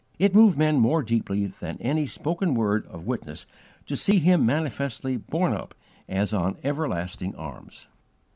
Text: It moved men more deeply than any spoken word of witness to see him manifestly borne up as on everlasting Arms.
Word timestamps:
It 0.17 0.33
moved 0.33 0.57
men 0.57 0.77
more 0.79 1.03
deeply 1.03 1.45
than 1.59 1.77
any 1.79 2.07
spoken 2.07 2.55
word 2.55 2.87
of 2.87 3.05
witness 3.05 3.45
to 3.85 3.95
see 3.95 4.17
him 4.17 4.43
manifestly 4.43 5.15
borne 5.15 5.53
up 5.53 5.75
as 6.09 6.33
on 6.33 6.57
everlasting 6.63 7.35
Arms. 7.35 7.85